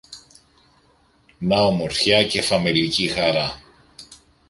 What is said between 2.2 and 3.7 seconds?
και φαμελική χαρά